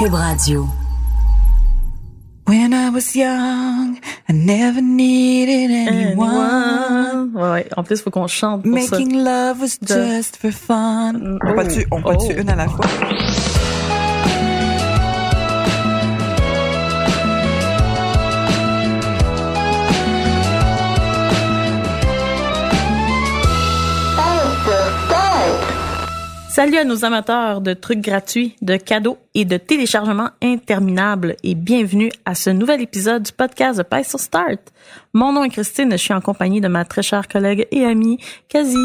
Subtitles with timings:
[0.00, 0.66] Cube Radio.
[2.46, 7.32] When I was young, I never needed anyone.
[7.34, 7.68] Ouais, ouais.
[7.76, 8.96] En plus, faut qu'on chante pour ça.
[8.98, 11.38] Making love was just for fun.
[11.44, 12.32] On peut-tu, on peut Oh.
[12.34, 12.86] une à la fois?
[26.60, 32.12] Salut à nos amateurs de trucs gratuits, de cadeaux et de téléchargements interminables et bienvenue
[32.26, 34.60] à ce nouvel épisode du podcast de Pie sur Start.
[35.14, 38.18] Mon nom est Christine, je suis en compagnie de ma très chère collègue et amie,
[38.50, 38.76] Kazi.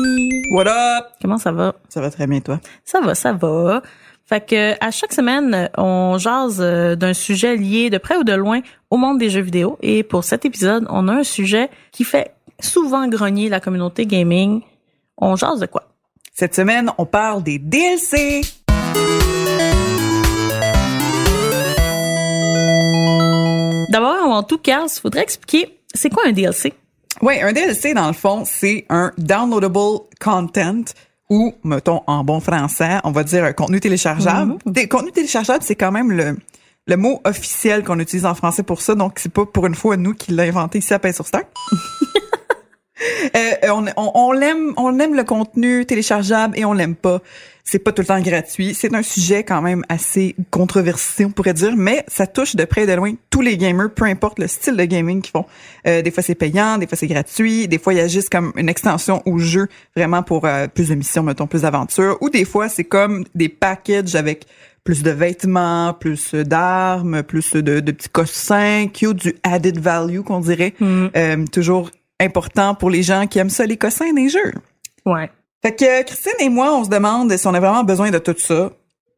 [0.52, 1.06] What up?
[1.22, 1.76] Comment ça va?
[1.90, 2.62] Ça va très bien, toi?
[2.86, 3.82] Ça va, ça va.
[4.24, 8.32] Fait que à chaque semaine, on jase euh, d'un sujet lié de près ou de
[8.32, 9.78] loin au monde des jeux vidéo.
[9.82, 14.62] Et pour cet épisode, on a un sujet qui fait souvent grogner la communauté gaming.
[15.18, 15.84] On jase de quoi?
[16.38, 18.42] Cette semaine, on parle des DLC.
[23.90, 26.74] D'abord, avant tout, Carl, il faudrait expliquer c'est quoi un DLC?
[27.22, 30.84] Oui, un DLC, dans le fond, c'est un downloadable content
[31.30, 34.56] ou, mettons, en bon français, on va dire un contenu téléchargeable.
[34.66, 36.36] Des contenu téléchargeable, c'est quand même le,
[36.86, 39.96] le mot officiel qu'on utilise en français pour ça, donc c'est pas pour une fois
[39.96, 41.48] nous qui l'a inventé ici à Paix sur Stack.
[43.36, 47.22] Euh, on, on, on l'aime, on aime le contenu téléchargeable et on l'aime pas.
[47.68, 48.76] C'est pas tout le temps gratuit.
[48.76, 52.84] C'est un sujet quand même assez controversé, on pourrait dire, mais ça touche de près
[52.84, 55.46] et de loin tous les gamers, peu importe le style de gaming qu'ils font.
[55.88, 58.30] Euh, des fois c'est payant, des fois c'est gratuit, des fois il y a juste
[58.30, 62.30] comme une extension au jeu, vraiment pour euh, plus de missions, mettons plus d'aventures, ou
[62.30, 64.46] des fois c'est comme des packages avec
[64.84, 70.40] plus de vêtements, plus d'armes, plus de, de petits cossins, cute, du added value qu'on
[70.40, 70.76] dirait.
[70.82, 71.90] Euh, toujours
[72.20, 74.54] important pour les gens qui aiment ça, les cossins des jeux.
[75.06, 75.30] Ouais.
[75.62, 78.36] Fait que Christine et moi, on se demande si on a vraiment besoin de tout
[78.38, 78.72] ça.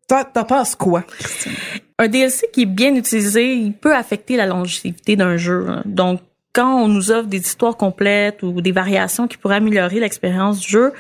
[0.08, 1.54] Toi, t'en penses quoi, Christine?
[2.00, 5.66] Un DLC qui est bien utilisé, il peut affecter la longévité d'un jeu.
[5.68, 5.82] hein.
[5.86, 6.22] Donc,
[6.54, 10.70] quand on nous offre des histoires complètes ou des variations qui pourraient améliorer l'expérience du
[10.70, 10.94] jeu,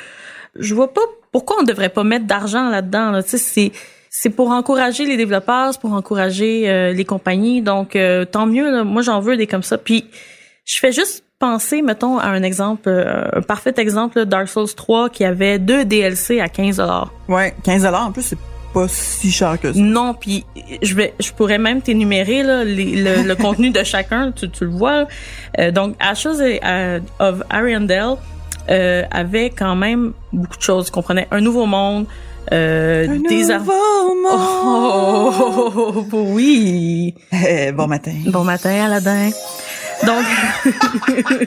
[0.55, 3.11] je vois pas pourquoi on devrait pas mettre d'argent là-dedans.
[3.11, 3.23] Là.
[3.23, 3.71] Tu sais, c'est
[4.09, 7.61] c'est pour encourager les développeurs, c'est pour encourager euh, les compagnies.
[7.61, 8.71] Donc, euh, tant mieux.
[8.71, 8.83] Là.
[8.83, 9.77] Moi, j'en veux des comme ça.
[9.77, 10.05] Puis,
[10.65, 15.09] je fais juste penser, mettons, à un exemple, euh, un parfait exemple, Dark Souls 3,
[15.09, 16.81] qui avait deux DLC à 15
[17.27, 18.37] Ouais, 15 en plus, c'est
[18.73, 19.79] pas si cher que ça.
[19.79, 20.45] non, puis
[20.81, 24.65] je vais, je pourrais même t'énumérer là les- le, le contenu de chacun, tu, tu
[24.65, 25.05] le vois.
[25.59, 28.15] Euh, donc, Ashes euh, of Ariandel
[28.69, 30.89] euh, avait quand même beaucoup de choses.
[30.89, 32.05] Comprenait un nouveau monde,
[32.51, 34.33] euh, Un des nouveau monde.
[34.33, 37.13] Oh, oui.
[37.31, 38.13] Eh, bon matin.
[38.27, 39.29] Bon matin, Aladdin.
[40.07, 40.25] Donc,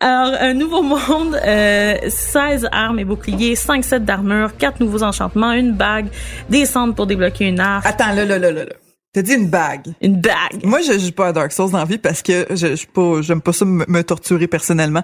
[0.00, 5.50] alors, un nouveau monde, euh, 16 armes et boucliers, 5 sets d'armure, 4 nouveaux enchantements,
[5.52, 6.06] une bague,
[6.50, 8.72] des cendres pour débloquer une arme, Attends, là, là, là, là, là.
[9.12, 9.88] T'as dit une bague.
[10.00, 10.62] une bague.
[10.62, 12.86] Moi, je joue pas à Dark Souls dans la vie parce que je, je suis
[12.86, 15.02] pas, j'aime pas ça me, me torturer personnellement.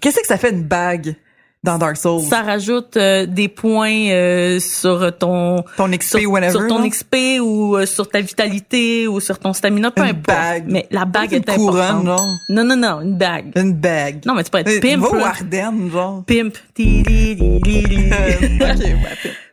[0.00, 1.16] Qu'est-ce que ça fait une bague?
[1.66, 2.22] Dans Dark Souls?
[2.22, 6.52] Ça rajoute euh, des points euh, sur ton Ton XP sur, whatever.
[6.52, 6.88] sur ton là?
[6.88, 10.26] XP ou euh, sur ta vitalité ou sur ton stamina, peu Une importe.
[10.26, 10.64] bague.
[10.68, 12.06] Mais la bague Une est couronne, importante.
[12.06, 12.26] genre.
[12.48, 13.52] Non, non, non, une bague.
[13.56, 14.20] Une bague.
[14.24, 15.00] Non, mais tu peux être pimp.
[15.02, 15.26] Va au là.
[15.26, 16.22] Ardennes, genre.
[16.26, 16.56] Pimp.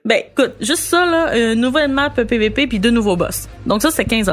[0.06, 3.48] Ben, écoute, juste ça, là, nouvelle map PVP puis deux nouveaux boss.
[3.66, 4.30] Donc ça, c'est 15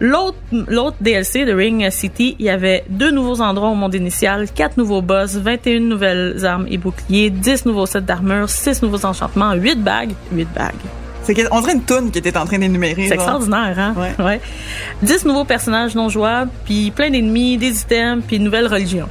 [0.00, 4.48] L'autre, l'autre DLC de Ring City, il y avait deux nouveaux endroits au monde initial,
[4.48, 9.54] quatre nouveaux boss, 21 nouvelles armes et boucliers, 10 nouveaux sets d'armure, 6 nouveaux enchantements,
[9.54, 10.74] 8 bagues, 8 bagues.
[11.24, 13.08] C'est on dirait une toune qui était en train d'énumérer.
[13.08, 13.94] C'est extraordinaire, hein?
[14.18, 14.40] Ouais.
[15.02, 19.08] 10 nouveaux personnages non jouables, puis plein d'ennemis, des items, puis une nouvelle religion.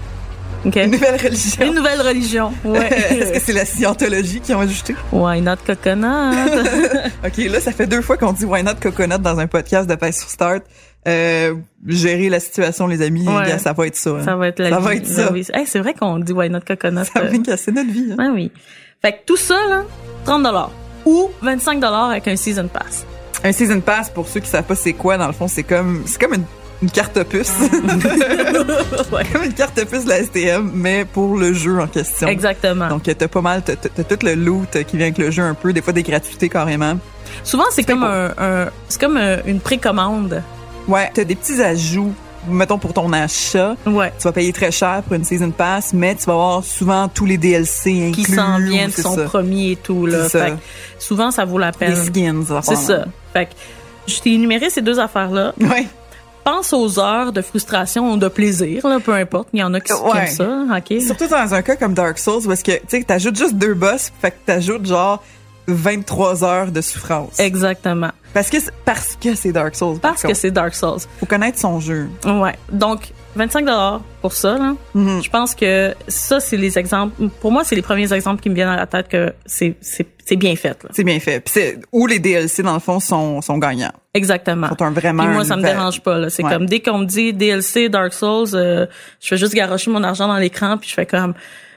[0.65, 1.65] Une nouvelle religion.
[1.65, 2.87] Une nouvelle religion, ouais.
[3.09, 4.95] Est-ce que c'est la scientologie qui ont ajouté?
[5.11, 6.35] Why not coconut?
[7.25, 9.95] OK, là, ça fait deux fois qu'on dit Why Not Coconut dans un podcast de
[9.95, 10.63] Paix sur Start.
[11.07, 11.55] Euh,
[11.85, 13.57] gérer la situation, les amis, Ouais.
[13.59, 14.09] ça va être ça.
[14.09, 14.21] hein.
[14.25, 14.85] Ça va être la Ça vie.
[14.85, 15.31] va être ça.
[15.53, 17.05] Hey, c'est vrai qu'on dit why not coconut.
[17.13, 18.11] Ça euh, vient casser notre vie.
[18.11, 18.15] hein.
[18.17, 18.51] Ouais, oui.
[19.01, 19.83] Fait que tout ça, là,
[20.25, 20.45] 30
[21.05, 23.05] ou 25 avec un season pass.
[23.43, 26.03] Un season pass, pour ceux qui savent pas c'est quoi, dans le fond, c'est comme
[26.07, 26.43] c'est comme une
[26.81, 27.51] une carte puce.
[29.11, 29.23] Ouais.
[29.31, 32.27] comme une carte puce de la STM, mais pour le jeu en question.
[32.27, 32.87] Exactement.
[32.89, 35.73] Donc, t'as pas mal, t'as tout le loot qui vient avec le jeu un peu,
[35.73, 36.97] des fois des gratuités carrément.
[37.43, 40.43] Souvent, c'est comme un, un- c'est comme un- une précommande.
[40.87, 42.13] Ouais, t'as des petits ajouts,
[42.49, 43.75] mettons pour ton achat.
[43.85, 44.11] Ouais.
[44.17, 47.25] Tu vas payer très cher pour une season pass, mais tu vas avoir souvent tous
[47.25, 48.23] les DLC inclus.
[48.23, 49.23] Qui s'en viennent, qui sont ça.
[49.23, 50.27] premiers et tout, là.
[50.29, 50.45] Ça.
[50.45, 50.57] Fait que
[50.99, 51.95] souvent, ça vaut la Les peine.
[52.05, 53.05] skins, ça C'est ça.
[53.33, 53.51] Fait que
[54.07, 55.53] je t'ai énuméré ces deux affaires-là.
[55.59, 55.85] Ouais.
[56.49, 59.49] Pense aux heures de frustration ou de plaisir, là, peu importe.
[59.51, 60.19] Il y en a qui, Ouais.
[60.19, 61.01] aiment ça, OK?
[61.01, 64.11] Surtout dans un cas comme Dark Souls, parce que, tu sais, t'ajoutes juste deux boss,
[64.21, 65.21] fait que t'ajoutes genre
[65.67, 67.37] 23 heures de souffrance.
[67.39, 68.11] Exactement.
[68.33, 69.99] Parce que, c'est- parce que c'est Dark Souls.
[69.99, 70.99] par Parce que c'est Dark Souls.
[71.19, 72.07] Faut connaître son jeu.
[72.25, 72.55] Ouais.
[72.71, 73.65] Donc, 25
[74.21, 74.73] pour ça, là.
[74.93, 75.21] Mhm.
[75.23, 77.27] Je pense que ça, c'est les exemples.
[77.41, 79.75] Pour moi, c'est les premiers exemples qui me viennent à la tête que c'est,
[80.27, 80.77] c'est, bien fait.
[80.91, 81.39] C'est bien fait.
[81.39, 83.91] Puis c'est, où les DLC, dans le fond, sont, sont gagnants.
[84.13, 84.67] Exactement.
[84.69, 85.23] Sont un vraiment.
[85.23, 86.17] Puis moi, ça me dérange pas.
[86.17, 86.29] Là.
[86.29, 86.51] C'est Ouais.
[86.51, 88.85] comme dès qu'on me dit DLC, Dark Souls, euh,
[89.21, 91.33] je fais juste garocher mon argent dans l'écran, puis je fais comme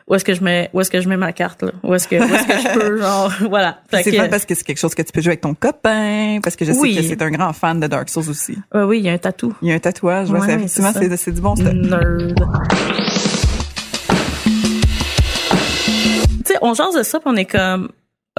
[0.09, 1.71] où est-ce que je mets où est-ce que je mets ma carte là?
[1.85, 3.79] Où est-ce que où est-ce que je peux genre voilà.
[3.93, 6.57] C'est que- parce que c'est quelque chose que tu peux jouer avec ton copain, parce
[6.57, 6.97] que je sais Oui.
[6.97, 8.59] que c'est un grand fan de Dark Souls aussi.
[8.75, 9.55] Ouais, oui, il y a un tatou.
[9.63, 11.11] Il y a un tatouage, ouais, effectivement, c'est ça.
[11.11, 11.73] c'est, c'est du bon stuff.
[11.73, 12.35] Nerd.
[16.39, 17.91] tu sais, on jase de ça, puis on est comme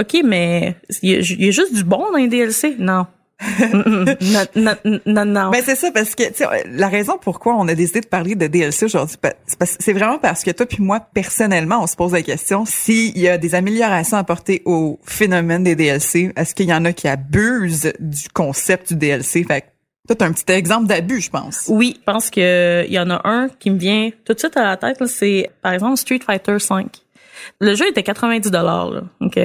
[0.01, 3.06] OK, mais il y, a- il y a juste du bon dans les DLC Non.
[3.74, 4.75] Non, non,
[5.07, 5.50] non, non.
[5.50, 6.24] Ben c'est ça parce que
[6.77, 9.18] la raison pourquoi on a décidé de parler de DLC aujourd'hui
[9.80, 13.27] c'est vraiment parce que toi puis moi personnellement on se pose la question s'il y
[13.27, 17.92] a des améliorations apportées au phénomène des DLC est-ce qu'il y en a qui abusent
[18.00, 19.65] du concept du DLC fait que
[20.07, 23.09] toi t'as un petit exemple d'abus je pense Oui, je pense que il y en
[23.09, 25.03] a un qui me vient tout de suite à la tête.
[25.07, 26.86] C'est par exemple Street Fighter 5.
[27.59, 29.39] Le jeu était 90 dollars, ok?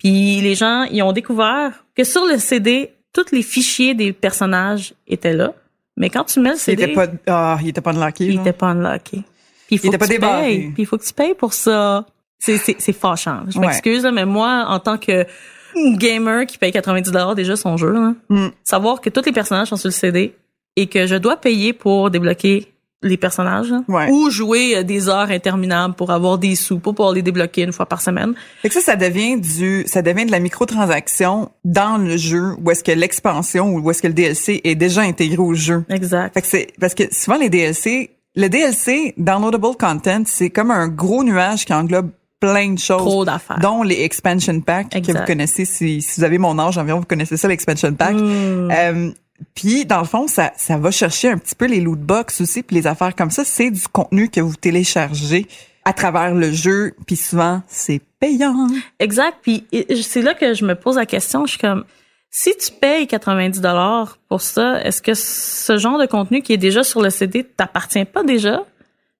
[0.00, 4.94] Puis les gens, ils ont découvert que sur le CD, tous les fichiers des personnages
[5.06, 5.52] étaient là.
[5.96, 8.32] Mais quand tu mets le il CD, était pas ah il était pas unlocké il
[8.34, 8.40] genre.
[8.42, 9.18] était pas unlocké.
[9.66, 10.70] Puis il faut était que pas tu payes.
[10.72, 12.06] Puis il faut que tu payes pour ça.
[12.38, 13.42] C'est c'est c'est fâchant.
[13.48, 13.66] Je Ouais.
[13.66, 15.26] m'excuse là, mais moi en tant que
[15.74, 18.48] gamer qui paye 90 dollars déjà son jeu, là, Mm.
[18.64, 20.34] savoir que tous les personnages sont sur le CD
[20.76, 22.69] et que je dois payer pour débloquer
[23.02, 24.10] les personnages Ouais.
[24.10, 27.72] ou jouer euh, des heures interminables pour avoir des sous pour pouvoir les débloquer une
[27.72, 28.34] fois par semaine.
[28.60, 32.70] Fait que ça, ça devient du, ça devient de la microtransaction dans le jeu où
[32.70, 35.84] est-ce que l'expansion ou où est-ce que le DLC est déjà intégré au jeu.
[35.88, 36.34] Exact.
[36.34, 40.88] Fait que c'est parce que souvent les DLC, le DLC downloadable content, c'est comme un
[40.88, 43.58] gros nuage qui englobe plein de choses, Trop d'affaires.
[43.60, 47.04] dont les expansion packs que vous connaissez si, si vous avez mon âge environ, vous
[47.06, 48.14] connaissez ça l'expansion pack.
[48.14, 48.70] Mm.
[48.70, 49.10] Euh,
[49.54, 52.62] puis dans le fond, ça ça va chercher un petit peu les loot box aussi,
[52.62, 55.46] puis les affaires comme ça, c'est du contenu que vous téléchargez
[55.84, 58.68] à travers le jeu, puis souvent c'est payant.
[58.98, 59.38] Exact.
[59.42, 59.66] Puis
[60.02, 61.46] c'est là que je me pose la question.
[61.46, 61.84] Je suis comme,
[62.30, 66.58] si tu payes 90 dollars pour ça, est-ce que ce genre de contenu qui est
[66.58, 68.64] déjà sur le CD t'appartient pas déjà?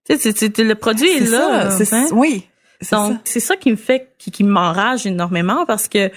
[0.08, 1.70] Tu sais, le produit est, C'est là.
[1.70, 2.06] ça, c'est hein?
[2.12, 2.46] oui.
[2.92, 6.10] Donc c'est ça qui me fait, qui, qui m'enrage énormément parce que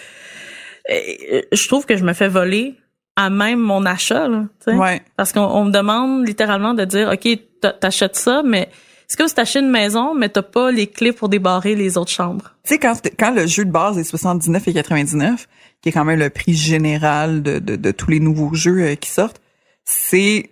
[0.89, 2.75] euh, je trouve que je me fais voler
[3.15, 4.27] à même mon achat.
[4.27, 4.45] Là.
[4.67, 5.01] Ouais.
[5.17, 7.27] Parce qu'on on me demande littéralement de dire, OK,
[7.61, 8.69] t'a- t'achètes ça, mais
[9.07, 12.11] c'est comme si t'achètes une maison, mais t'as pas les clés pour débarrer les autres
[12.11, 12.55] chambres?
[12.63, 15.47] Tu sais, quand, quand le jeu de base est 79 et 99,
[15.81, 18.95] qui est quand même le prix général de, de, de tous les nouveaux jeux euh,
[18.95, 19.41] qui sortent,
[19.85, 20.49] c'est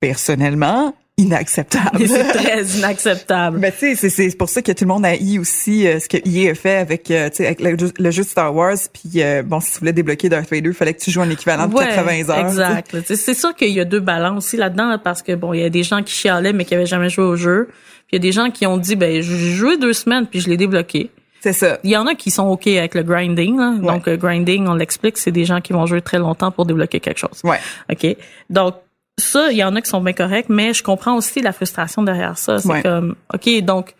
[0.00, 2.06] personnellement inacceptable.
[2.06, 3.58] C'est très inacceptable.
[3.58, 5.98] Ben, tu sais, c'est- c'est pour ça que tout le monde a eu aussi euh,
[6.00, 8.54] ce que EA a fait avec, euh, tu sais, avec le, jeu- le jeu Star
[8.54, 8.76] Wars.
[8.92, 11.30] Puis, euh, bon, si tu voulais débloquer Darth Vader, il fallait que tu joues un
[11.30, 12.38] équivalent de Ouais, 80 heures.
[12.46, 12.96] Exact.
[13.06, 15.64] C'est sûr qu'il y a deux balances aussi là-dedans là, parce que bon, il y
[15.64, 17.68] a des gens qui chialaient mais qui avaient jamais joué au jeu.
[18.08, 20.40] Puis il y a des gens qui ont dit ben j'ai joué deux semaines puis
[20.40, 21.10] je l'ai débloqué.
[21.40, 21.78] C'est ça.
[21.82, 23.58] Il y en a qui sont ok avec le grinding.
[23.58, 23.70] Là.
[23.80, 23.86] Ouais.
[23.92, 27.00] Donc euh, grinding, on l'explique, c'est des gens qui vont jouer très longtemps pour débloquer
[27.00, 27.40] quelque chose.
[27.42, 27.58] Ouais.
[27.90, 28.16] OK?
[28.48, 28.74] Donc,
[29.22, 32.02] ça, il y en a qui sont bien corrects, mais je comprends aussi la frustration
[32.02, 32.58] derrière ça.
[32.58, 32.82] C'est Ouais.
[32.82, 33.94] comme, OK, donc,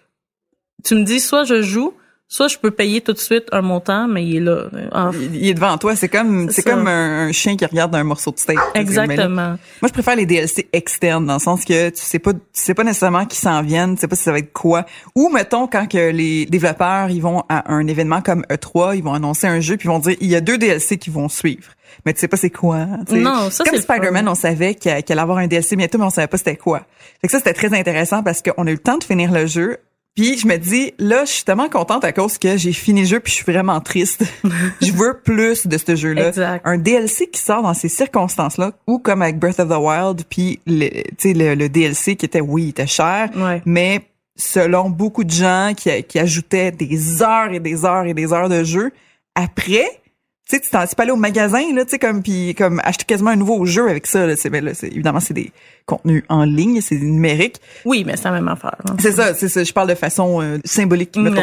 [0.84, 1.94] tu me dis, soit je joue,
[2.32, 4.64] soit je peux payer tout de suite un montant, mais il est là.
[5.34, 5.94] Il, est devant toi.
[5.94, 6.70] C'est comme, C'est ça.
[6.70, 8.58] comme un, un chien qui regarde un morceau de steak.
[8.74, 9.48] Exactement.
[9.48, 9.58] Moi,
[9.88, 12.84] je préfère les DLC externes dans le sens que tu sais pas, tu sais pas
[12.84, 14.86] nécessairement qui s'en viennent, tu sais pas si ça va être quoi.
[15.14, 19.12] Ou mettons quand que les développeurs ils vont à un événement comme E3, ils vont
[19.12, 21.72] annoncer un jeu puis ils vont dire il y a deux DLC qui vont suivre.
[22.06, 22.86] Mais tu sais pas c'est quoi.
[23.10, 23.78] Non, ça, comme.
[23.78, 26.56] Spider-Man, on savait qu'il qu'il allait avoir un DLC bientôt, mais on savait pas c'était
[26.56, 26.86] quoi.
[27.20, 29.46] Fait que ça c'était très intéressant parce qu'on a eu le temps de finir le
[29.46, 29.76] jeu.
[30.14, 33.06] Puis je me dis, là, je suis tellement contente à cause que j'ai fini le
[33.06, 34.22] jeu puis je suis vraiment triste.
[34.82, 36.60] je veux plus de ce jeu-là.
[36.64, 40.60] Un DLC qui sort dans ces circonstances-là, ou comme avec Breath of the Wild, puis
[40.66, 43.62] le, tu sais, le, le DLC qui était, oui, il était cher, Ouais.
[43.64, 44.02] mais
[44.36, 48.48] selon beaucoup de gens qui, qui ajoutaient des heures et des heures et des heures
[48.50, 48.92] de jeu,
[49.34, 50.01] après,
[50.52, 53.04] tu sais, tu t'en- peux aller au magasin, là, tu sais, comme, puis comme acheter
[53.04, 54.36] quasiment un nouveau jeu avec ça, là.
[54.36, 55.52] C'est, ben, là, c'est- évidemment, c'est des
[55.86, 57.56] contenus en ligne, c'est numérique.
[57.84, 58.76] Oui, mais c'est la même affaire.
[58.88, 58.96] hein.
[59.00, 59.64] C'est ça, c'est ça.
[59.64, 61.42] Je parle de façon euh, symbolique, mettons.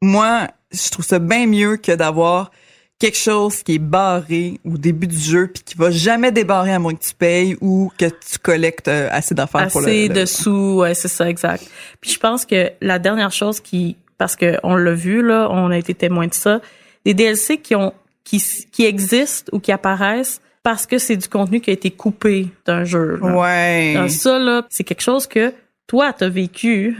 [0.00, 2.50] Moi, je trouve ça bien mieux que d'avoir
[2.98, 6.78] quelque chose qui est barré au début du jeu puis qui va jamais débarrer à
[6.78, 10.24] moins que tu payes ou que tu collectes euh, assez d'affaires pour le, assez de
[10.24, 11.64] sous, ouais, c'est ça, exact.
[12.00, 15.70] Puis je pense que la dernière chose qui, parce que on l'a vu là, on
[15.70, 16.60] a été témoin de ça,
[17.04, 17.92] des DLC qui ont,
[18.24, 22.48] qui, qui existent ou qui apparaissent parce que c'est du contenu qui a été coupé
[22.66, 23.18] d'un jeu.
[23.20, 23.36] là.
[23.36, 24.08] Ouais.
[24.08, 25.52] Ça là, c'est quelque chose que
[25.88, 26.96] toi t'as vécu.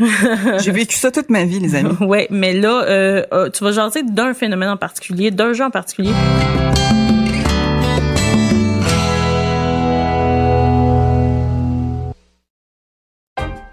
[0.59, 1.97] J'ai vécu ça toute ma vie, les amis.
[2.00, 5.71] ouais, mais là, euh, euh, tu vas jaser d'un phénomène en particulier, d'un jeu en
[5.71, 6.12] particulier.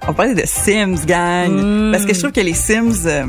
[0.07, 1.51] On parlait de Sims, gang.
[1.51, 1.91] Mm.
[1.91, 3.25] Parce que je trouve que les Sims, euh,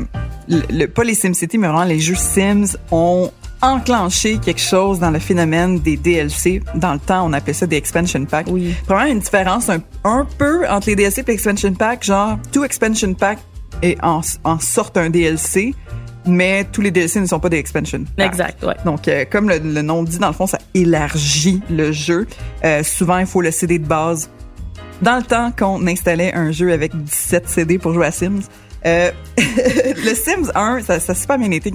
[0.47, 5.11] le, le- pas les SimCity, mais vraiment les jeux Sims ont enclenché quelque chose dans
[5.11, 6.61] le phénomène des DLC.
[6.75, 8.47] Dans le temps, on appelait ça des expansion packs.
[8.49, 8.73] Oui.
[8.85, 12.03] Probablement une différence un, un peu entre les DLC et les expansion packs.
[12.03, 13.39] Genre, tout expansion pack
[13.83, 15.73] et en, en sorte un DLC,
[16.25, 18.25] mais tous les DLC ne sont pas des expansion packs.
[18.27, 18.75] Exact, ouais.
[18.85, 22.27] Donc, euh, comme le, le nom dit, dans le fond, ça élargit le jeu.
[22.63, 24.29] Euh, souvent, il faut le CD de base.
[25.01, 28.41] Dans le temps qu'on installait un jeu avec 17 CD pour jouer à Sims,
[28.85, 31.71] euh, le Sims 1, ça, ça a super bien été.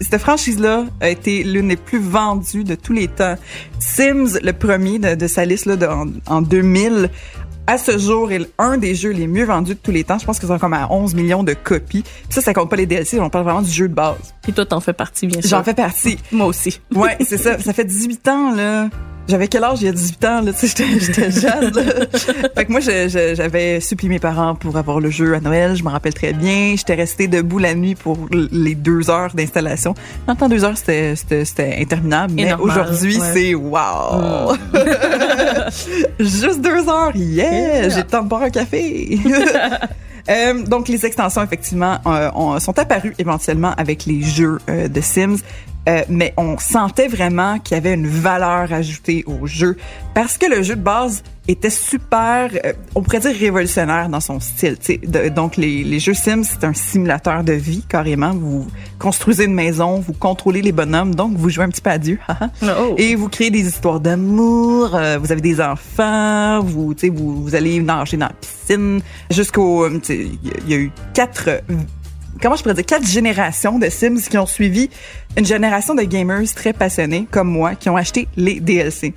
[0.00, 3.36] Cette franchise-là a été l'une des plus vendues de tous les temps.
[3.78, 7.10] Sims, le premier de, de sa liste là, de- en, en 2000,
[7.66, 10.18] à ce jour, est un des jeux les mieux vendus de tous les temps.
[10.18, 12.02] Je pense que c'est comme à 11 millions de copies.
[12.02, 14.34] Puis ça, ça compte pas les DLC, on parle vraiment du jeu de base.
[14.42, 15.50] Puis toi t'en fais partie bien sûr.
[15.50, 16.18] J'en fais partie.
[16.32, 16.80] Moi aussi.
[16.94, 17.58] Ouais, c'est ça.
[17.60, 18.88] Ça fait 18 ans, là.
[19.32, 20.52] J'avais quel âge il y a 18 ans, là?
[20.52, 21.82] Tu sais, j'étais- jeune, là.
[22.54, 25.74] Fait que moi, j'avais supplié mes parents pour avoir le jeu à Noël.
[25.74, 26.74] Je me rappelle très bien.
[26.76, 29.94] J'étais restée debout la nuit pour les deux heures d'installation.
[30.28, 32.34] Le temps, deux heures, c'était, interminable.
[32.34, 33.26] Mais aujourd'hui, ouais.
[33.32, 34.52] c'est wow!
[36.20, 37.52] Juste deux heures, yeah!
[37.52, 37.88] Yeah.
[37.88, 39.18] J'ai le temps de boire un café!
[40.30, 45.00] Euh, donc, les extensions, effectivement, euh, ont- sont apparues éventuellement avec les jeux euh, de
[45.00, 45.38] Sims,
[45.88, 49.76] euh, mais on sentait vraiment qu'il y avait une valeur ajoutée au jeu
[50.14, 54.38] parce que le jeu de base était super, euh, on pourrait dire révolutionnaire dans son
[54.38, 54.76] style.
[54.78, 55.00] tu sais.
[55.04, 58.30] De- donc, les, les jeux Sims, c'est un simulateur de vie, carrément.
[58.32, 58.68] Vous
[59.00, 62.18] construisez une maison, vous contrôlez les bonhommes, donc vous jouez un petit peu à Dieu.
[62.62, 62.94] Oh.
[62.96, 67.42] Et vous créez des histoires d'amour, euh, vous avez des enfants, vous, tu sais, vous,
[67.42, 70.74] vous allez nager dans la piscine, jusqu'au, euh, tu sais, il y a- il y
[70.74, 71.48] a eu quatre,
[72.42, 74.90] comment je pourrais dire, quatre générations de Sims qui ont suivi
[75.38, 79.14] une génération de gamers très passionnés comme moi qui ont acheté les DLC.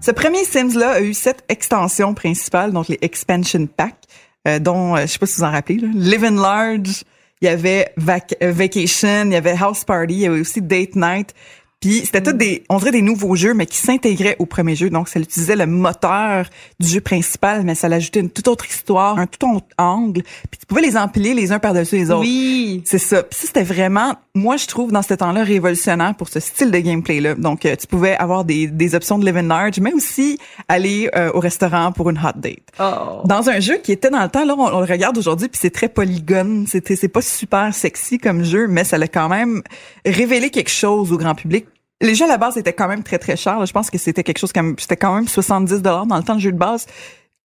[0.00, 4.04] Ce premier Sims-là a eu sept extensions principales, donc les expansion packs,
[4.46, 7.04] euh, dont, euh, je sais pas si vous en rappelez, là, Live Large,
[7.42, 10.96] il y avait euh, Vacation, il y avait House Party, il y avait aussi Date
[10.96, 11.34] Night.
[11.80, 14.90] Puis c'était tous des, on dirait des nouveaux jeux, mais qui s'intégraient au premier jeu.
[14.90, 16.46] Donc, ça utilisait le moteur
[16.80, 20.22] du jeu principal, mais ça l'ajoutait une toute autre histoire, un tout autre angle.
[20.22, 22.22] Puis tu pouvais les empiler les uns par-dessus les autres.
[22.22, 22.82] Oui.
[22.84, 23.22] C'est ça.
[23.22, 27.36] Puis c'était vraiment, moi, je trouve, dans ce temps-là, révolutionnaire pour ce style de gameplay-là.
[27.36, 31.08] Donc, euh, tu pouvais avoir des, des options de live and large, mais aussi aller
[31.14, 32.58] euh, au restaurant pour une hot date.
[32.80, 33.22] Oh.
[33.24, 35.60] Dans un jeu qui était dans le temps, là, on, on le regarde aujourd'hui, puis
[35.62, 36.66] c'est très polygone.
[36.66, 39.62] C'était, c'est pas super sexy comme jeu, mais ça l'a quand même
[40.04, 41.66] révélé quelque chose au grand public.
[42.00, 43.58] Les jeux à la base étaient quand même très très chers.
[43.58, 43.64] là.
[43.64, 46.36] Je pense que c'était quelque chose comme c'était quand même 70 dollars dans le temps
[46.36, 46.86] de jeu de base,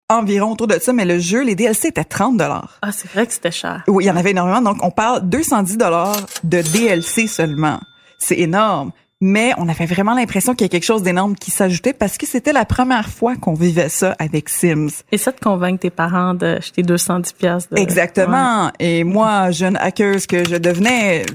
[0.10, 0.94] environ autour de ça.
[0.94, 2.78] Mais le jeu, les DLC étaient 30 dollars.
[2.82, 3.84] Ah, c'est vrai que c'était cher.
[3.88, 4.62] Oui, il y en avait énormément.
[4.62, 7.80] Donc, on parle 210 dollars de DLC seulement.
[8.20, 8.92] C'est énorme.
[9.26, 12.26] Mais on avait vraiment l'impression qu'il y a quelque chose d'énorme qui s'ajoutait parce que
[12.28, 14.90] c'était la première fois qu'on vivait ça avec Sims.
[15.14, 17.78] Et ça te convainc tes parents d'acheter 210 pièces de...
[17.78, 18.70] Exactement.
[18.80, 21.26] Et moi, jeune hackeuse que je devenais,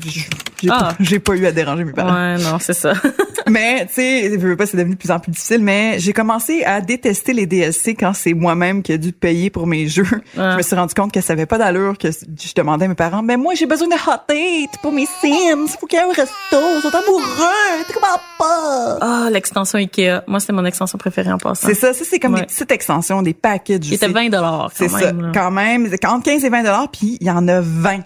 [0.63, 0.79] j'ai Ah.
[0.79, 2.13] pas, j'ai pas eu à déranger mes parents.
[2.15, 2.93] Ouais, non, c'est ça.
[3.49, 6.13] Mais, tu sais, je veux pas, c'est devenu de plus en plus difficile, mais j'ai
[6.13, 10.05] commencé à détester les DLC quand c'est moi-même qui ai dû payer pour mes jeux.
[10.37, 10.51] Ah.
[10.53, 12.95] Je me suis rendu compte que ça avait pas d'allure, que je demandais à mes
[12.95, 16.05] parents, mais moi, j'ai besoin de hot date pour mes Sims, faut qu'il y ait
[16.05, 18.99] un resto, ils sont amoureux, tu comprends pas?
[19.01, 20.21] Ah, l'extension Ikea.
[20.27, 21.67] Moi, c'est mon extension préférée en passant.
[21.67, 22.41] C'est ça, ça, c'est comme Ouais.
[22.41, 23.35] des petites extensions, des.
[23.69, 25.33] Il était c'est- 20 dollars C'est ça, là.
[25.33, 25.89] quand même.
[26.07, 28.01] Entre 15 et 20 dollars, puis il y en a 20.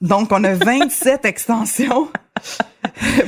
[0.00, 2.08] Donc, on a 27 extensions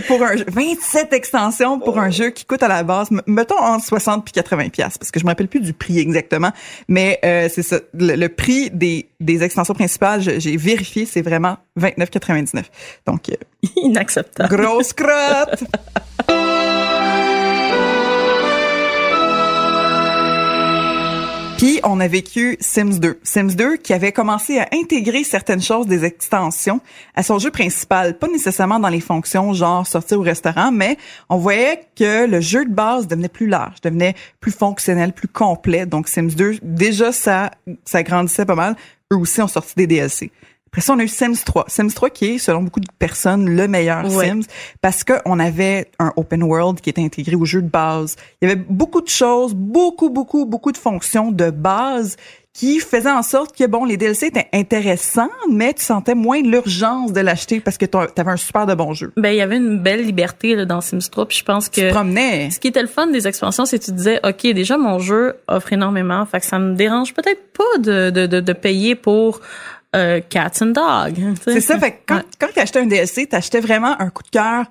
[0.08, 0.44] pour un jeu.
[0.48, 4.70] 27 extensions pour un jeu qui coûte à la base, mettons entre 60 puis 80
[4.70, 6.50] pièces parce que je me rappelle plus du prix exactement,
[6.88, 7.78] mais euh, c'est ça.
[7.92, 12.64] Le, le prix des, des extensions principales, j'ai vérifié, c'est vraiment 29,99.
[13.06, 13.34] Donc, euh,
[13.76, 14.56] Inacceptable.
[14.56, 15.64] grosse crotte!
[21.62, 23.20] Puis on a vécu Sims 2.
[23.22, 26.80] Sims 2 qui avait commencé à intégrer certaines choses des extensions
[27.14, 30.96] à son jeu principal, pas nécessairement dans les fonctions genre sortir au restaurant, mais
[31.28, 35.86] on voyait que le jeu de base devenait plus large, devenait plus fonctionnel, plus complet.
[35.86, 37.52] Donc Sims 2, déjà ça
[37.84, 38.74] ça grandissait pas mal.
[39.12, 40.32] Eux aussi ont sorti des DLC.
[40.72, 41.66] Après ça, on a eu Sims 3.
[41.68, 44.26] Sims 3 qui est, selon beaucoup de personnes, le meilleur Ouais.
[44.30, 44.44] Sims
[44.80, 48.16] parce qu'on avait un open world qui était intégré au jeu de base.
[48.40, 52.16] Il y avait beaucoup de choses, beaucoup, beaucoup, beaucoup de fonctions de base
[52.54, 57.12] qui faisaient en sorte que, bon, les DLC étaient intéressants, mais tu sentais moins l'urgence
[57.12, 59.12] de l'acheter parce que tu avais un super de bon jeu.
[59.18, 61.80] Ben, il y avait une belle liberté là, dans Sims 3, puis je pense Tu
[61.82, 62.50] que te promenais.
[62.50, 65.34] ce qui était le fun des expansions, c'est que tu disais, OK, déjà, mon jeu
[65.48, 69.40] offre énormément, fait que ça me dérange peut-être pas de, de, de, de payer pour
[69.94, 71.36] euh, Cats and Dog.
[71.44, 72.22] C'est ça, fait que quand, Ouais.
[72.38, 74.64] quand tu achetais un DLC, tu achetais vraiment un coup de cœur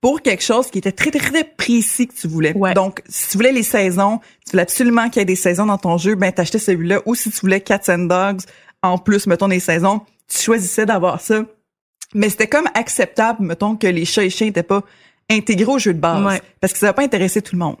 [0.00, 2.56] pour quelque chose qui était très, très, très précis que tu voulais.
[2.56, 2.74] Ouais.
[2.74, 5.78] Donc, si tu voulais les saisons, tu voulais absolument qu'il y ait des saisons dans
[5.78, 7.00] ton jeu, ben t'achetais celui-là.
[7.06, 8.42] Ou si tu voulais Cats and Dogs,
[8.82, 11.42] en plus, mettons, des saisons, tu choisissais d'avoir ça.
[12.14, 14.82] Mais c'était comme acceptable, mettons, que les chats et chiens n'étaient pas
[15.28, 16.24] intégrés au jeu de base.
[16.24, 16.40] Ouais.
[16.60, 17.76] Parce que ça va pas intéresser tout le monde.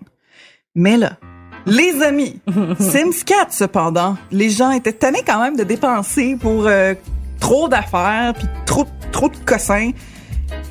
[0.74, 1.18] Mais là,
[1.66, 2.38] les amis,
[2.78, 6.94] Sims 4, cependant, les gens étaient tannés quand même de dépenser pour euh,
[7.40, 9.90] trop d'affaires puis trop, trop de cossins.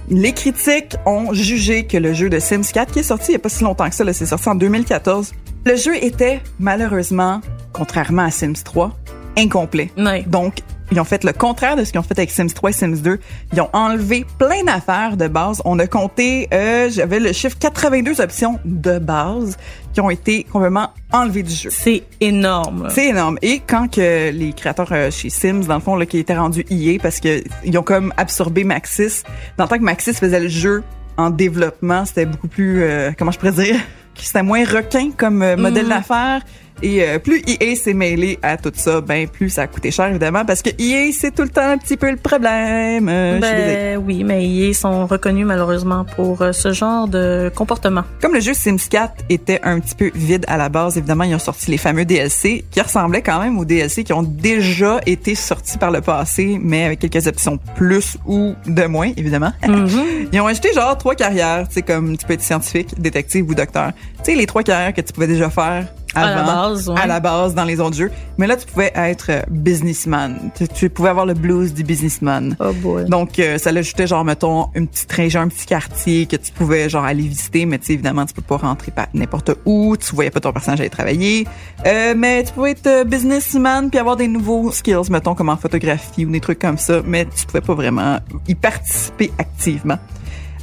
[0.09, 3.35] Les critiques ont jugé que le jeu de Sims 4, qui est sorti il n'y
[3.35, 5.33] a pas si longtemps que ça, c'est sorti en 2014,
[5.65, 7.41] le jeu était malheureusement,
[7.73, 8.95] contrairement à Sims 3,
[9.37, 9.91] incomplet.
[10.27, 10.59] Donc,
[10.91, 13.01] ils ont fait le contraire de ce qu'ils ont fait avec Sims 3 et Sims
[13.01, 13.19] 2.
[13.53, 15.61] Ils ont enlevé plein d'affaires de base.
[15.65, 19.57] On a compté, euh, j'avais le chiffre 82 options de base
[19.97, 21.71] qui ont été complètement enlevées du jeu.
[21.71, 22.85] C'est énorme.
[22.91, 23.39] C'est énorme.
[23.41, 26.63] Et quand que les créateurs euh, chez Sims, dans le fond, là, qui étaient rendus
[26.69, 29.23] IA parce que ils ont comme absorbé Maxis,
[29.57, 30.83] dans le temps que Maxis faisait le jeu
[31.17, 33.75] en développement, c'était beaucoup plus, euh, comment je pourrais dire,
[34.13, 35.89] c'était moins requin comme euh, modèle Mhm.
[35.89, 36.41] d'affaires.
[36.83, 40.07] Et euh, plus EA s'est mêlé à tout ça, ben plus ça a coûté cher
[40.07, 43.09] évidemment parce que EA c'est tout le temps un petit peu le problème.
[43.09, 43.39] Euh.
[43.39, 48.03] Ben oui, mais ils sont reconnus malheureusement pour euh, ce genre de comportement.
[48.21, 51.33] Comme le jeu Sims 4 était un petit peu vide à la base, évidemment, ils
[51.35, 55.33] ont sorti les fameux DLC qui ressemblaient quand même aux DLC qui ont déjà été
[55.35, 59.51] sortis par le passé, mais avec quelques options plus ou de moins, évidemment.
[59.67, 60.29] Mhm.
[60.31, 63.53] Ils ont ajouté genre trois carrières, tu sais, comme tu peux être scientifique, détective ou
[63.53, 63.91] docteur.
[64.19, 66.99] Tu sais, les trois carrières que tu pouvais déjà faire À la base, ouais.
[66.99, 68.11] à la base dans les autres jeux.
[68.37, 70.51] Mais là, tu pouvais être euh, businessman.
[70.55, 72.55] Tu, tu pouvais avoir le blues du businessman.
[72.59, 73.05] Oh boy.
[73.05, 76.89] Donc, euh, ça l'ajoutait genre, mettons, une petite région, un petit quartier que tu pouvais
[76.89, 80.31] genre aller visiter, mais tu sais, évidemment, tu peux pas rentrer n'importe où, tu voyais
[80.31, 81.47] pas ton personnage aller travailler.
[81.85, 85.57] Euh, mais tu pouvais être euh, businessman puis avoir des nouveaux skills, mettons, comme en
[85.57, 89.97] photographie ou des trucs comme ça, mais tu pouvais pas vraiment y participer activement.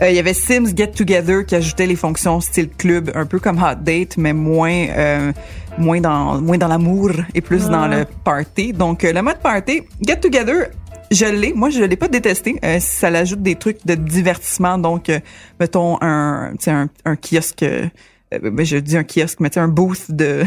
[0.02, 3.38] Euh, Il y avait Sims Get Together qui ajoutait les fonctions style club, un peu
[3.38, 5.32] comme Hot Date, mais moins euh,
[5.78, 8.72] moins dans moins dans l'amour et plus dans le party.
[8.72, 10.70] Donc euh, le mode party, Get Together,
[11.10, 11.52] je l'ai.
[11.52, 12.58] Moi, je l'ai pas détesté.
[12.64, 14.78] Euh, ça l'ajoute des trucs de divertissement.
[14.78, 15.20] Donc, euh,
[15.60, 17.62] mettons un, tu sais, un, un kiosque.
[17.62, 17.88] euh,
[18.32, 20.42] ben, je dis un kiosque, mais un booth de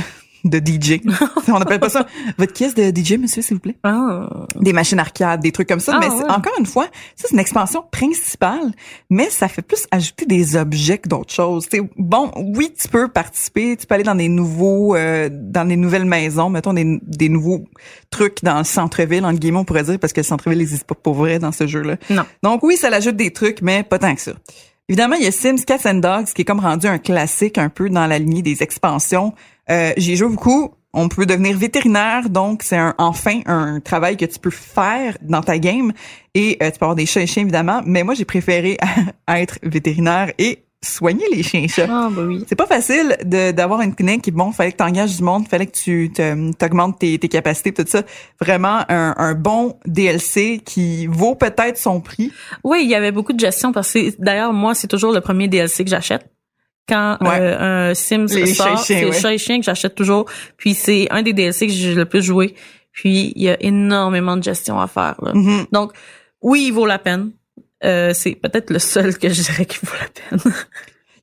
[0.49, 1.01] de DJ.
[1.47, 2.05] On appelle pas ça
[2.37, 3.77] votre kiosque de DJ, monsieur, s'il vous plaît?
[3.83, 4.29] Ah.
[4.59, 5.93] des machines arcade, des trucs comme ça.
[5.95, 6.29] Ah, mais ouais.
[6.29, 8.71] encore une fois, ça c'est une expansion principale,
[9.09, 11.67] mais ça fait plus ajouter des objets que d'autres choses.
[11.67, 15.75] T'sais, bon, oui, tu peux participer, tu peux aller dans des nouveaux, euh, dans des
[15.75, 17.65] nouvelles maisons, mettons des, des nouveaux
[18.09, 20.95] trucs dans le centre-ville, en guillemets, on pourrait dire, parce que le centre-ville n'existe pas
[20.95, 21.97] pour vrai dans ce jeu-là.
[22.09, 22.23] Non.
[22.43, 24.33] Donc oui, ça l'ajoute des trucs, mais pas tant que ça.
[24.89, 27.67] Évidemment, il y a Sims Cats and Dogs qui est comme rendu un classique un
[27.67, 29.33] peu dans la lignée des expansions.
[29.69, 30.71] Euh, J'y joue beaucoup.
[30.93, 35.41] On peut devenir vétérinaire, donc c'est un, enfin un travail que tu peux faire dans
[35.41, 35.91] ta game.
[36.33, 37.81] Et euh, tu peux avoir des chats et chiens, évidemment.
[37.85, 38.77] Mais moi, j'ai préféré
[39.27, 41.87] être vétérinaire et soigner les chiens chats.
[41.89, 42.45] Ah, bah oui.
[42.47, 45.65] C'est pas facile d'avoir une clinique qui bon, fallait que tu engages du monde, fallait
[45.65, 46.11] que tu
[46.59, 48.03] t'augmentes tes, tes capacités, tout ça.
[48.39, 52.31] Vraiment un, un bon DLC qui vaut peut-être son prix.
[52.63, 55.47] Oui, il y avait beaucoup de gestion parce que d'ailleurs moi c'est toujours le premier
[55.47, 56.29] DLC que j'achète.
[56.87, 57.27] Quand Ouais.
[57.41, 59.11] euh, un Sims Les sort, c'est ouais.
[59.11, 60.25] chat et chien que j'achète toujours.
[60.57, 62.55] Puis c'est un des DLC que j'ai le plus joué.
[62.93, 65.15] Puis il y a énormément de gestion à faire.
[65.21, 65.33] là.
[65.33, 65.65] Mhm.
[65.73, 65.91] Donc
[66.41, 67.31] oui, il vaut la peine.
[67.83, 70.53] Euh, c'est peut-être le seul que je dirais qui vaut la peine.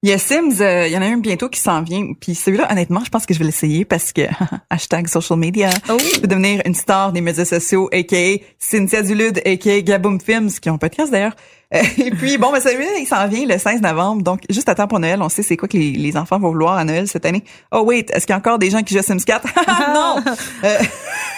[0.04, 2.12] Il y a Sims, euh, il y en a un bientôt qui s'en vient.
[2.20, 4.20] Puis celui-là, honnêtement, je pense que je vais l'essayer parce que
[4.70, 5.70] hashtag social media.
[5.88, 5.96] Oh.
[5.98, 8.36] Je peux devenir une star des médias sociaux, a.k.a.
[8.58, 9.80] Cynthia Dulude, a.k.a.
[9.80, 11.34] Gaboom Films, qui ont un podcast d'ailleurs.
[11.98, 14.22] Et puis, bon, ben, celui-là, il s'en vient le 16 novembre.
[14.22, 16.50] Donc, juste à temps pour Noël, on sait c'est quoi que les, les enfants vont
[16.50, 17.44] vouloir à Noël cette année.
[17.72, 19.48] Oh, wait, est-ce qu'il y a encore des gens qui jouent à Sims 4?
[19.94, 20.16] non!
[20.64, 20.78] Euh,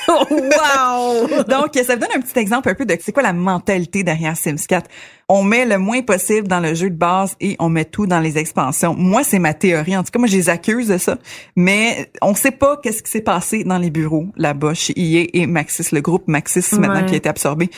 [0.09, 1.43] wow!
[1.49, 4.37] donc, ça me donne un petit exemple un peu de c'est quoi la mentalité derrière
[4.37, 4.89] Sims 4.
[5.29, 8.21] On met le moins possible dans le jeu de base et on met tout dans
[8.21, 8.95] les expansions.
[8.95, 9.97] Moi, c'est ma théorie.
[9.97, 11.19] En tout cas, moi, je les accuse de ça.
[11.57, 15.47] Mais on sait pas qu'est-ce qui s'est passé dans les bureaux là-bas chez EA et
[15.49, 17.71] Maxis, le groupe Maxis maintenant qui a été absorbé.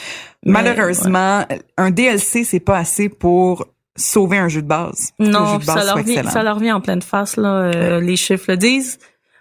[0.44, 1.44] Malheureusement,
[1.76, 5.12] un DLC, c'est pas assez pour sauver un jeu de base.
[5.18, 7.48] Non, jeu de puis base ça leur, vient, ça leur vient en pleine face, là.
[7.48, 8.98] euh, les chiffres le disent.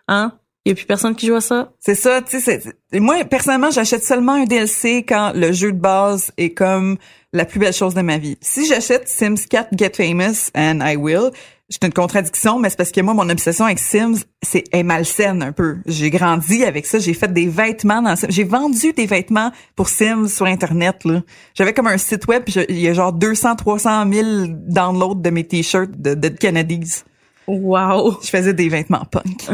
[0.08, 0.34] Hein?
[0.65, 1.72] Il y a plus personne qui joue à ça?
[1.80, 2.62] C'est ça, tu sais.
[2.91, 6.98] Moi, personnellement, j'achète seulement un DLC quand le jeu de base est comme
[7.32, 8.38] la plus belle chose de ma vie.
[8.41, 11.32] Si j'achète Sims 4 Get Famous and I Will,
[11.69, 15.43] c'est une contradiction, mais c'est parce que moi, mon obsession avec Sims, c'est est malsaine
[15.43, 15.77] un peu.
[15.86, 16.97] J'ai grandi avec ça.
[16.99, 18.27] J'ai fait des vêtements dans Sims.
[18.30, 21.03] J'ai vendu des vêtements pour Sims sur Internet.
[21.03, 21.21] là.
[21.56, 24.27] J'avais comme un site web, il y a genre 200, 300 000
[24.67, 27.03] downloads de mes t-shirts de, de Kennedys.
[27.47, 28.19] Wow!
[28.23, 29.49] Je faisais des vêtements punk.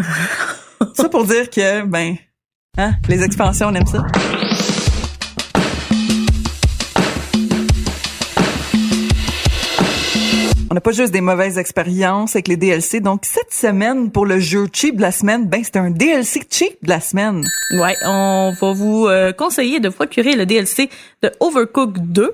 [0.94, 2.16] ça pour dire que, ben,
[2.78, 4.06] hein, les expansions, on aime ça.
[10.74, 13.00] On n'a pas juste des mauvaises expériences avec les DLC.
[13.00, 16.84] Donc, cette semaine, pour le jeu cheap de la semaine, ben, c'est un DLC cheap
[16.84, 17.46] de la semaine.
[17.74, 20.90] Ouais, on va vous euh, conseiller de procurer le DLC
[21.22, 22.34] de Overcooked 2.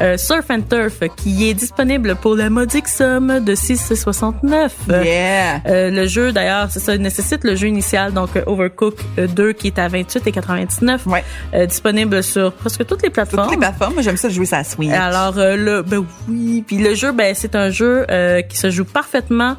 [0.00, 4.70] Euh, Surf and Turf qui est disponible pour la modique somme de 6,69.
[4.90, 5.60] Euh, Yeah!
[5.66, 9.52] euh, le jeu d'ailleurs, c'est ça nécessite le jeu initial donc euh, Overcooked euh, 2
[9.52, 11.24] qui est à 28,99 Ouais.
[11.54, 13.44] euh, disponible sur presque toutes les plateformes.
[13.44, 14.90] toutes les plateformes, moi, j'aime ça jouer ça à Switch.
[14.90, 18.70] Alors euh, le ben oui, puis le jeu ben c'est un jeu euh, qui se
[18.70, 19.56] joue parfaitement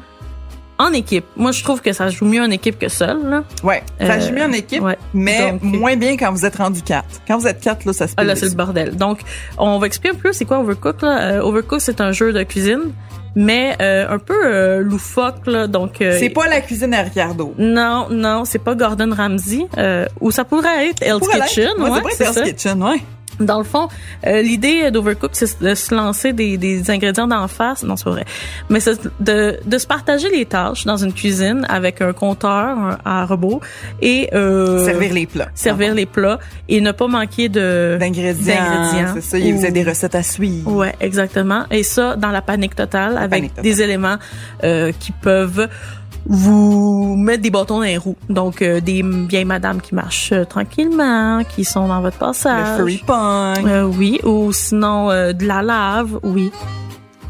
[0.78, 1.24] en équipe.
[1.36, 3.44] Moi je trouve que ça joue mieux en équipe que seul là.
[3.62, 4.98] Ouais, ça Euh, joue mieux en équipe, ouais.
[5.14, 7.04] mais Donc- moins bien quand vous êtes rendu 4.
[7.26, 8.96] Quand vous êtes 4, là, ça se Ah là c'est le bordel.
[8.96, 9.20] Donc
[9.58, 11.20] on va expliquer un peu c'est quoi Overcooked là.
[11.32, 12.92] Euh, Overcooked c'est un jeu de cuisine
[13.38, 17.54] mais euh, un peu euh, loufoque là donc euh, C'est pas la cuisine à Ricardo.
[17.58, 21.68] non, non, c'est pas Gordon Ramsay, euh, ou ça pourrait être Hell's Kitchen.
[21.78, 22.48] Ouais, ouais, ça pourrait être c'est Hell's.
[22.52, 23.02] Kitchen, ouais.
[23.40, 23.88] Dans le fond,
[24.26, 27.82] euh, l'idée d'Overcook, c'est de se lancer des, des ingrédients d'en face.
[27.82, 28.24] Non, c'est pas vrai.
[28.70, 32.98] Mais c'est de, de se partager les tâches dans une cuisine avec un compteur un-
[33.04, 33.60] à robot
[34.00, 35.48] et euh, Servir les plats.
[35.54, 39.12] servir les plats et ne pas manquer de d'ingrédients.
[39.14, 40.72] C'est ça, il vous Ou- a des recettes à suivre.
[40.72, 41.64] Ouais, exactement.
[41.70, 43.64] Et ça, dans la panique totale, avec panique totale.
[43.64, 44.16] des éléments
[44.64, 45.68] euh, qui peuvent
[46.28, 48.16] vous mettre des bâtons dans les roues.
[48.28, 52.76] Donc, euh, des vieilles madames qui marchent euh, tranquillement, qui sont dans votre Le passage.
[52.76, 53.66] furry punk.
[53.66, 56.50] Euh, oui, ou sinon euh, de la lave, oui.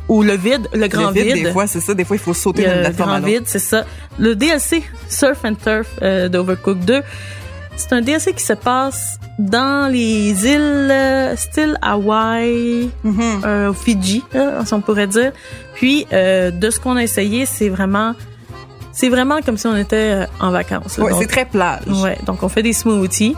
[0.09, 1.45] Ou le vide, le grand le vide, vide.
[1.47, 1.93] des fois, c'est ça.
[1.95, 3.39] Des fois, il faut sauter d'une le plateforme à grand l'autre.
[3.41, 3.85] vide, c'est ça.
[4.19, 5.89] Le DLC Surf and Turf
[6.31, 7.03] d'Overcooked 2,
[7.77, 13.21] c'est un DLC qui se passe dans les îles style Hawaï, Mhm.
[13.45, 14.23] euh, Fidji,
[14.65, 15.33] si on pourrait dire.
[15.75, 18.15] Puis euh, de ce qu'on a essayé, c'est vraiment
[18.97, 20.97] c'est vraiment comme si on était euh, en vacances.
[20.99, 21.83] Ouais, c'est très plage.
[22.03, 23.37] ouais, donc on fait des smoothies.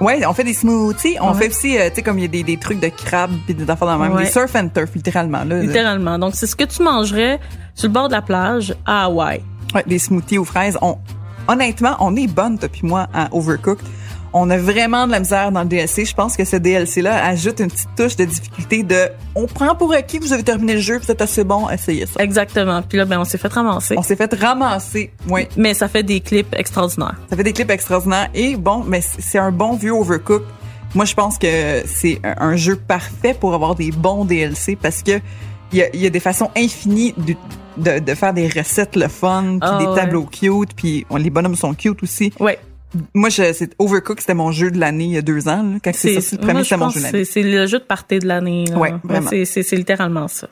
[0.00, 1.16] Ouais, on fait des smoothies.
[1.22, 1.38] On Ouais.
[1.38, 3.54] fait aussi, euh, tu sais, comme il y a des, des trucs de crabe puis
[3.54, 4.12] des affaires dans le même.
[4.14, 4.24] Ouais.
[4.24, 5.42] Des surf and turf, littéralement.
[5.44, 6.18] Là, Littéralement.
[6.18, 7.40] Donc, c'est ce que tu mangerais
[7.74, 9.40] sur le bord de la plage à Hawaï.
[9.74, 10.76] Ouais, des smoothies aux fraises.
[10.82, 10.96] On,
[11.48, 13.86] honnêtement, on est bonne, toi puis moi, à Overcooked.
[14.38, 16.04] On a vraiment de la misère dans le DLC.
[16.04, 19.92] Je pense que ce DLC-là ajoute une petite touche de difficulté de on prend pour
[19.94, 22.22] acquis que vous avez terminé le jeu, vous êtes assez bon, essayez ça.
[22.22, 22.82] Exactement.
[22.82, 23.94] Puis là, ben, on s'est fait ramasser.
[23.96, 25.10] On s'est fait ramasser.
[25.28, 25.46] Oui.
[25.56, 27.14] Mais ça fait des clips extraordinaires.
[27.30, 28.28] Ça fait des clips extraordinaires.
[28.34, 30.46] Et bon, mais c'est un bon vieux Overcooked.
[30.94, 35.20] Moi, je pense que c'est un jeu parfait pour avoir des bons DLC parce que
[35.72, 37.34] il y a, il y a des façons infinies de,
[37.76, 39.94] de, de faire des recettes le fun, puis Ah, des ouais.
[39.96, 42.32] tableaux cute, puis les bonhommes sont cute aussi.
[42.38, 42.58] Ouais.
[43.14, 45.62] Moi, c'est Overcooked, c'était mon jeu de l'année il y a deux ans.
[45.62, 45.78] là.
[45.84, 47.24] quand c'est sorti, le premier, c'était mon jeu de l'année.
[47.24, 48.64] c'est- le jeu de party de l'année.
[48.74, 49.28] Ouais, vraiment.
[49.30, 50.48] C'est- littéralement ça.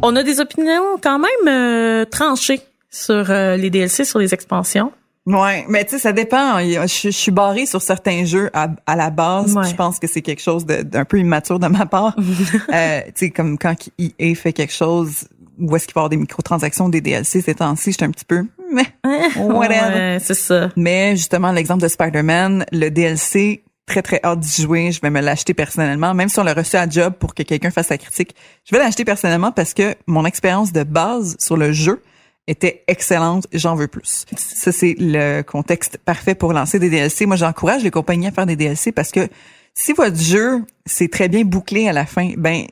[0.00, 4.92] On a des opinions quand même euh, tranchées sur euh, les DLC, sur les expansions.
[5.26, 6.58] Ouais, mais tu sais, ça dépend.
[6.60, 9.54] Je, je suis barrée sur certains jeux à, à la base.
[9.54, 9.68] Ouais.
[9.68, 12.16] Je pense que c'est quelque chose d'un peu immature de ma part.
[12.72, 15.24] euh, tu sais, comme quand EA fait quelque chose
[15.58, 18.24] où est-ce qu'il va y avoir des microtransactions, des DLC ces temps-ci, j'étais un petit
[18.24, 18.86] peu, mais
[19.36, 19.94] whatever.
[19.94, 20.70] Ouais, c'est ça.
[20.76, 24.92] Mais justement, l'exemple de Spider-Man, le DLC, très très hâte d'y jouer.
[24.92, 27.70] Je vais me l'acheter personnellement, même si on l'a reçu à job pour que quelqu'un
[27.70, 28.36] fasse la critique.
[28.64, 32.02] Je vais l'acheter personnellement parce que mon expérience de base sur le jeu
[32.46, 33.46] était excellente.
[33.52, 34.24] J'en veux plus.
[34.36, 37.26] Ça, c'est le contexte parfait pour lancer des DLC.
[37.26, 39.28] Moi, j'encourage les compagnies à faire des DLC parce que
[39.74, 42.64] si votre jeu, c'est très bien bouclé à la fin, ben,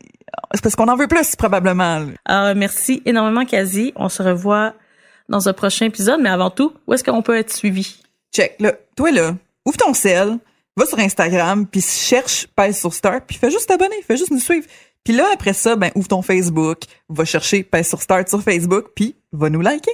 [0.55, 2.07] c'est parce qu'on en veut plus, probablement.
[2.25, 3.93] Alors, merci énormément, Kazi.
[3.97, 4.75] On se revoit
[5.29, 6.21] dans un prochain épisode.
[6.21, 8.01] Mais avant tout, où est-ce qu'on peut être suivi?
[8.33, 8.57] Check.
[8.61, 10.39] Là, toi, là, ouvre ton sel,
[10.77, 14.41] va sur Instagram, puis cherche Pèse sur Start, puis fais juste t'abonner, fais juste nous
[14.41, 14.67] suivre.
[15.05, 18.91] Puis là, après ça, ben, ouvre ton Facebook, va chercher Pèse sur Start sur Facebook,
[18.95, 19.93] puis va nous liker.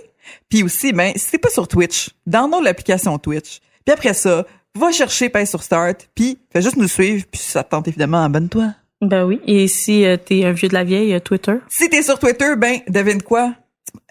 [0.48, 3.60] Puis aussi, ben, si t'es pas sur Twitch, download l'application Twitch.
[3.84, 7.50] Puis après ça, va chercher Pèse sur Start, puis fais juste nous suivre, puis si
[7.50, 8.74] ça te tente évidemment, abonne-toi.
[9.02, 9.40] Ben oui.
[9.46, 11.56] Et si euh, t'es un vieux de la vieille, euh, Twitter?
[11.68, 13.52] Si t'es sur Twitter, ben, devine quoi?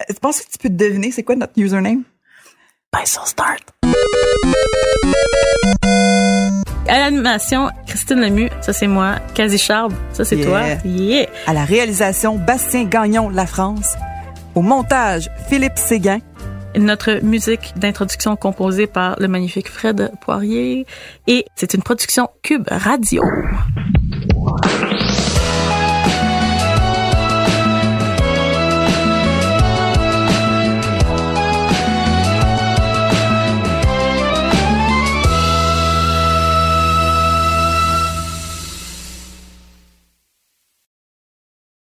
[0.06, 2.02] Tu penses que tu peux te deviner c'est quoi notre username?
[3.06, 3.62] Sur Start.
[6.86, 9.14] À l'animation, Christine Lemieux, ça c'est moi.
[9.34, 10.46] Quasi Charb, ça c'est Yeah.
[10.46, 10.62] toi.
[10.84, 11.26] Yeah.
[11.46, 13.94] À la réalisation, Bastien Gagnon, La France.
[14.54, 16.18] Au montage, Philippe Séguin.
[16.76, 20.86] Notre musique d'introduction composée par le magnifique Fred Poirier.
[21.26, 23.22] Et c'est une production Cube Radio.
[24.60, 25.11] Thank you.